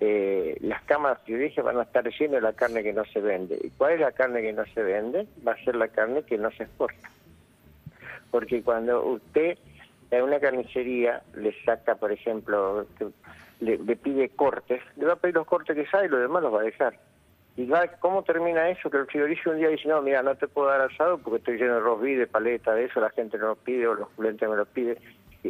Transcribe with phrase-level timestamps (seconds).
[0.00, 3.58] eh, las cámaras frigoríficas van a estar llenas de la carne que no se vende.
[3.62, 5.26] ¿Y cuál es la carne que no se vende?
[5.46, 7.10] Va a ser la carne que no se exporta.
[8.30, 9.58] Porque cuando usted
[10.12, 12.86] a una carnicería le saca, por ejemplo,
[13.60, 16.42] le, le pide cortes, le va a pedir los cortes que sabe y lo demás
[16.42, 16.98] los va a dejar.
[17.56, 18.90] ¿Y va, cómo termina eso?
[18.90, 21.56] Que el frigorífico un día dice, no, mira, no te puedo dar asado porque estoy
[21.56, 24.46] lleno de rosbí, de paleta, de eso, la gente no lo pide o los clientes
[24.46, 24.98] me lo piden,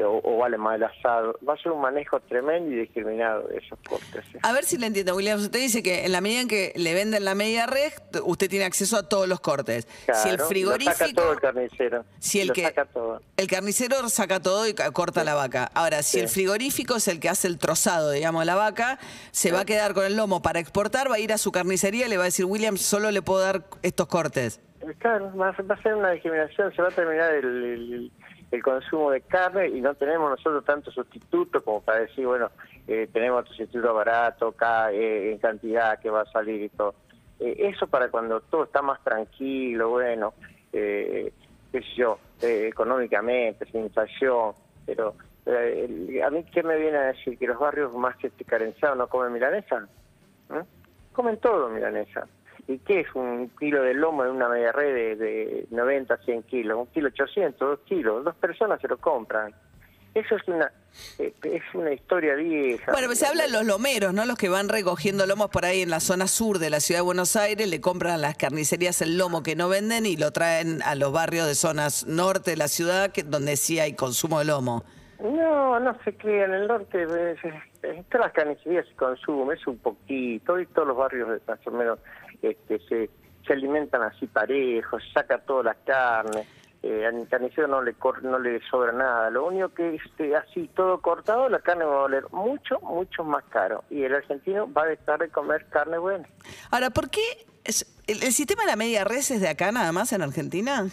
[0.00, 1.38] o, o vale más el asado.
[1.46, 4.24] Va a ser un manejo tremendo y discriminado de esos cortes.
[4.34, 4.38] ¿eh?
[4.42, 5.42] A ver si le entiendo, Williams.
[5.42, 7.92] Usted dice que en la medida en que le venden la media red,
[8.24, 9.86] usted tiene acceso a todos los cortes.
[10.22, 10.90] si el Claro, frigorífico...
[10.92, 12.04] Lo saca todo el carnicero.
[12.18, 13.20] Si el lo que saca todo.
[13.36, 15.70] el carnicero saca todo y corta la vaca.
[15.74, 16.20] Ahora, si Sí.
[16.20, 18.98] el frigorífico es el que hace el trozado, digamos, de la vaca,
[19.32, 22.06] se va a quedar con el lomo para exportar, va a ir a su carnicería
[22.06, 24.60] y le va a decir, William, solo le puedo dar estos cortes.
[24.98, 28.10] Claro, va a, ser una discriminación, se va a terminar el,
[28.50, 32.50] el- consumo de carne y no tenemos nosotros tanto sustituto como para decir, bueno,
[32.86, 36.94] eh, tenemos sustituto barato, ca- eh, en cantidad que va a salir y todo.
[37.40, 40.34] Eh, eso para cuando todo está más tranquilo, bueno,
[40.72, 41.32] eh,
[41.70, 44.52] qué sé yo, económicamente, sin inflación,
[44.84, 45.14] pero
[45.46, 49.32] a mí qué me viene a decir que los barrios más este, carenciados no comen
[49.32, 49.88] milanesa,
[51.12, 52.26] comen todo milanesa.
[52.68, 56.42] ¿Y qué es un kilo de lomo de una media red de, de 90, 100
[56.44, 56.78] kilos?
[56.78, 58.24] Un kilo 800, dos kilos.
[58.24, 59.52] Dos personas se lo compran.
[60.14, 60.70] Eso es una
[61.18, 62.92] eh, es una historia vieja.
[62.92, 64.26] Bueno, pues se habla de los lomeros, ¿no?
[64.26, 67.04] Los que van recogiendo lomos por ahí en la zona sur de la ciudad de
[67.04, 70.82] Buenos Aires, le compran a las carnicerías el lomo que no venden y lo traen
[70.82, 74.44] a los barrios de zonas norte de la ciudad, que, donde sí hay consumo de
[74.46, 74.84] lomo.
[75.18, 76.44] No, no se crea.
[76.44, 77.36] En el norte, eh,
[77.82, 80.60] eh, todas las carnicerías se consumen, es un poquito.
[80.60, 81.98] Y todos los barrios más o menos
[82.42, 83.10] este, se,
[83.46, 86.46] se alimentan así parejos, saca toda la carne.
[86.84, 89.30] Eh, al carnicero no le cor- no le sobra nada.
[89.30, 93.44] Lo único que este, así todo cortado, la carne va a valer mucho, mucho más
[93.44, 93.84] caro.
[93.88, 96.28] Y el argentino va a dejar de comer carne buena.
[96.72, 97.20] Ahora, ¿por qué
[97.62, 100.88] es- el, el sistema de la media res es de acá nada más en Argentina?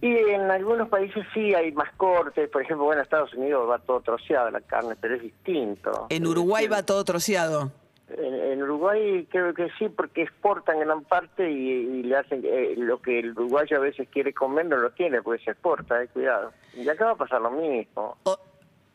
[0.00, 3.78] Y en algunos países sí hay más cortes, por ejemplo, bueno, en Estados Unidos va
[3.80, 6.06] todo troceado la carne, pero es distinto.
[6.10, 7.72] En Uruguay va todo troceado.
[8.16, 12.74] En, en Uruguay creo que sí, porque exportan gran parte y, y le hacen eh,
[12.76, 16.08] lo que el uruguayo a veces quiere comer, no lo tiene, porque se exporta, eh,
[16.08, 16.52] cuidado.
[16.74, 18.16] Y acá va a pasar lo mismo.
[18.24, 18.38] O-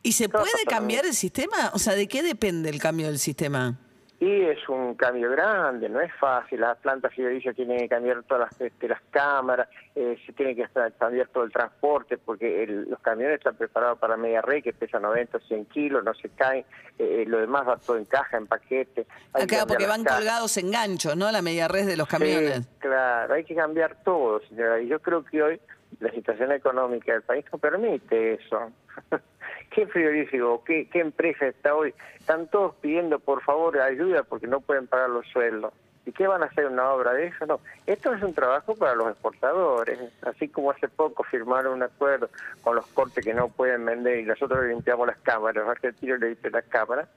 [0.02, 1.70] ¿Y se puede cambiar el sistema?
[1.72, 3.78] O sea, ¿de qué depende el cambio del sistema?
[4.24, 6.60] Y es un cambio grande, no es fácil.
[6.60, 10.66] Las plantas frigoríficas tienen que cambiar todas las, este, las cámaras, eh, se tiene que
[10.98, 14.98] cambiar todo el transporte, porque el- los camiones están preparados para media red, que pesa
[14.98, 16.64] 90 o 100 kilos, no se caen.
[16.98, 19.00] eh, lo demás va todo en caja, en paquete.
[19.32, 20.18] Acá, cambiar porque van cajas.
[20.20, 21.30] colgados en ganchos, ¿no?
[21.32, 22.58] La media red de los camiones.
[22.64, 24.80] Sí, claro, hay que cambiar todo, señora.
[24.80, 25.60] Y yo creo que hoy
[25.98, 28.70] la situación económica del país no permite eso.
[29.70, 31.94] ¿Qué frigorífico, qué, qué empresa está hoy?
[32.18, 35.72] Están todos pidiendo, por favor, ayuda porque no pueden pagar los sueldos.
[36.06, 37.46] ¿Y qué van a hacer una obra de eso?
[37.46, 39.98] No, esto es un trabajo para los exportadores.
[40.22, 42.28] Así como hace poco firmaron un acuerdo
[42.62, 46.28] con los cortes que no pueden vender y nosotros limpiamos las cámaras, los argentinos le
[46.30, 47.08] limpian las cámaras.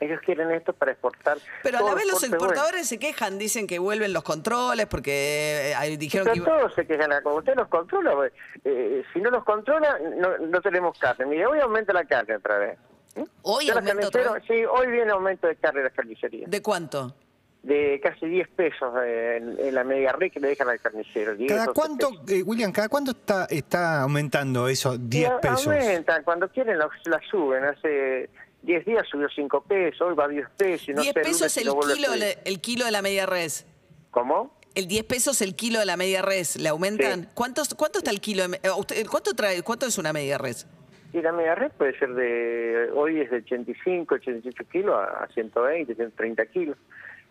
[0.00, 1.38] Ellos quieren esto para exportar.
[1.62, 5.96] Pero a la vez los exportadores se quejan, dicen que vuelven los controles porque eh,
[5.96, 7.28] dijeron que Pero todos se quejan acá.
[7.30, 8.12] Usted los controla.
[8.14, 8.32] pues,
[8.64, 11.26] eh, si no los controla, no, no tenemos carne.
[11.26, 12.78] Mire, hoy aumenta la carne otra vez.
[13.16, 13.22] ¿Mm?
[13.42, 14.44] Hoy aumenta otra carniceros- vez.
[14.46, 16.48] Sí, hoy viene aumento de carne en las carnicerías.
[16.50, 17.14] ¿De cuánto?
[17.62, 21.34] De casi 10 pesos eh, en, en la media red que le dejan al carnicero.
[21.34, 25.66] 10, ¿Cada 12 cuánto, eh, William, cada cuánto está, está aumentando eso, 10 Y pesos?
[25.66, 27.64] Aumentan, cuando quieren la, la suben.
[27.64, 28.30] Hace
[28.62, 30.88] 10 días subió 5 pesos, hoy va a 10 pesos.
[30.88, 33.66] y No 10 sé, pesos el a kilo, le- el kilo de la media res.
[34.10, 34.56] ¿Cómo?
[34.74, 37.22] El 10 pesos el kilo de la media res, ¿le aumentan?
[37.22, 37.28] Sí.
[37.34, 38.46] ¿Cuántos, ¿Cuánto está el kilo?
[38.46, 39.62] de eh, usted- ¿Cuánto trae?
[39.62, 40.66] ¿Cuánto es una media res?
[41.12, 45.94] Y la media red puede ser de, hoy es de 85, 88 kilos a 120,
[45.94, 46.76] 130 kilos.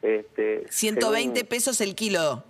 [0.02, 2.44] Este, 120 según- pesos el kilo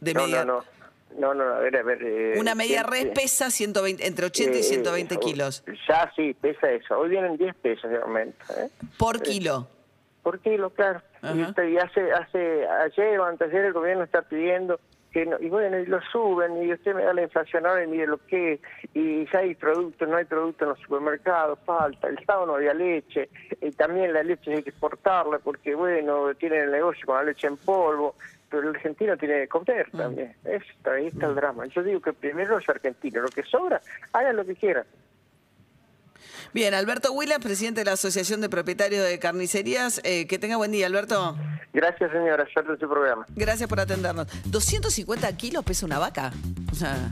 [0.00, 0.44] de No, media.
[0.44, 0.72] no, no.
[1.18, 1.98] No, no, a ver, a ver.
[2.02, 6.32] eh, Una media res pesa 120, entre 80 y eh, 120 eh, kilos Ya sí,
[6.40, 6.98] pesa eso.
[6.98, 8.38] Hoy vienen 10 pesos de aumento.
[8.56, 8.70] ¿eh?
[8.96, 9.68] por kilo.
[10.22, 11.02] Por kilo, claro.
[11.20, 11.34] Ajá.
[11.36, 14.80] Y, usted- y hace, hace, ayer o antes el gobierno está pidiendo
[15.12, 17.86] que no, y bueno, y lo suben, y usted me da la inflación ahora y
[17.86, 18.60] mire lo que
[18.94, 22.72] y ya hay productos, no hay productos en los supermercados, falta, el sábado no había
[22.72, 23.28] leche,
[23.60, 27.46] y también la leche hay que exportarla porque, bueno, tienen el negocio con la leche
[27.46, 28.14] en polvo,
[28.48, 29.96] pero el argentino tiene que comer Mm.
[29.98, 31.66] también, es, ahí está el drama.
[31.66, 33.80] Yo digo que primero los argentinos, lo que sobra,
[34.12, 34.84] hagan lo que quieran.
[36.52, 40.00] Bien, Alberto Williams, presidente de la Asociación de Propietarios de Carnicerías.
[40.04, 41.34] Eh, que tenga buen día, Alberto.
[41.72, 43.26] Gracias, señora, suerte en su programa.
[43.34, 44.26] Gracias por atendernos.
[44.50, 46.30] 250 kilos pesa una vaca.
[46.70, 47.10] O sea,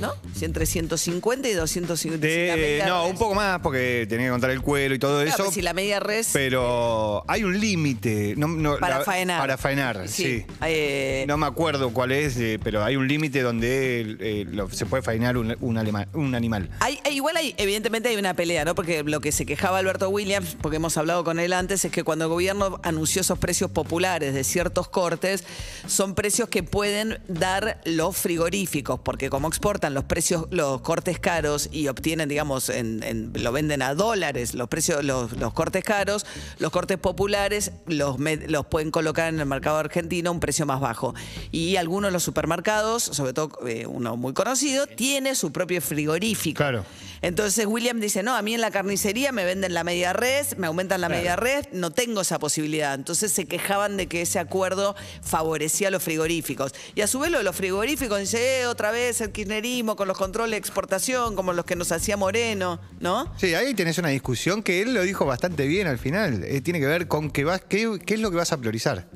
[0.00, 0.12] ¿no?
[0.34, 2.26] Si entre 150 y 250.
[2.26, 4.94] si la De- media no, res- un poco más porque tenía que contar el cuero
[4.94, 5.44] y todo Claro, eso.
[5.44, 8.34] pues si la media res Pero hay un límite.
[8.36, 9.40] No, no, para la- faenar.
[9.40, 10.44] Para faenar, sí.
[10.64, 14.86] Eh, No me acuerdo cuál es, eh, pero hay un límite donde eh, lo- se
[14.86, 16.70] puede faenar un, un alema- un animal.
[16.80, 18.74] Hay- igual hay, evidentemente hay una pelea, ¿no?
[18.74, 22.02] Porque lo que se quejaba Alberto Williams, porque hemos hablado con él antes, es que
[22.04, 25.44] cuando el gobierno anunció esos precios populares de ciertos cortes,
[25.86, 31.68] son precios que pueden dar los frigoríficos, porque como exportan los precios, los cortes caros
[31.72, 36.24] y obtienen, digamos, en- en- lo venden a dólares, los precios, los, los cortes caros,
[36.60, 38.16] los cortes populares los,
[38.46, 41.16] los pueden colocar en el mercado argentino a un precio más bajo.
[41.50, 46.58] Y algunos de los supermercados, sobre todo eh, uno muy conocido, tiene su propio frigorífico.
[46.58, 46.84] Claro.
[47.20, 50.66] Entonces William dice, no, a mí en la carnicería me venden la media res, me
[50.68, 52.94] aumentan la media res, no tengo esa posibilidad.
[52.94, 56.72] Entonces se quejaban de que ese acuerdo favorecía a los frigoríficos.
[56.94, 60.08] Y a su vez lo de los frigoríficos, dice, eh, otra vez el kirchnerismo con
[60.08, 63.32] los controles de exportación, como los que nos hacía Moreno, ¿no?
[63.36, 66.44] Sí, ahí tenés una discusión que él lo dijo bastante bien al final.
[66.44, 69.08] Eh, tiene que ver con qué, vas, qué, qué es lo que vas a priorizar.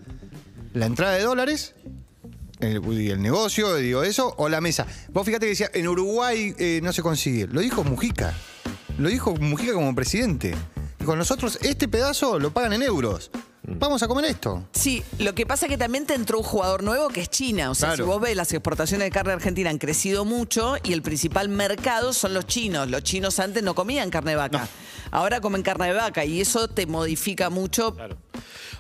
[0.75, 1.75] La entrada de dólares,
[2.61, 4.87] el, y el negocio, digo eso, o la mesa.
[5.13, 7.47] Vos fíjate que decía, en Uruguay eh, no se consigue.
[7.47, 8.35] Lo dijo Mujica.
[8.99, 10.55] Lo dijo Mujica como presidente.
[10.99, 13.31] Dijo, nosotros este pedazo lo pagan en euros.
[13.71, 14.65] Vamos a comer esto.
[14.73, 17.71] Sí, lo que pasa es que también te entró un jugador nuevo que es China.
[17.71, 18.05] O sea, Claro.
[18.05, 22.13] si vos ves, las exportaciones de carne argentina han crecido mucho y el principal mercado
[22.13, 22.89] son los chinos.
[22.89, 24.69] Los chinos antes no comían carne de vaca.
[25.11, 27.95] Ahora comen carne de vaca y eso te modifica mucho.
[27.95, 28.17] Claro.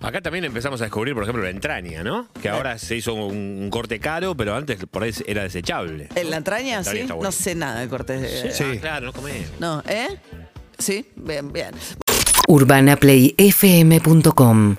[0.01, 2.29] Acá también empezamos a descubrir, por ejemplo, la entraña, ¿no?
[2.41, 6.09] Que ahora se hizo un, un corte caro, pero antes por ahí era desechable.
[6.15, 6.85] ¿En la entraña?
[6.85, 6.99] ¿Sí?
[6.99, 8.53] está No sé nada de cortes de...
[8.53, 8.65] Sí.
[8.65, 9.49] Ah, claro, no comemos.
[9.59, 10.21] No, ¿eh?
[10.79, 11.73] Sí, bien, bien.
[12.49, 14.75] urbanaplayfm.com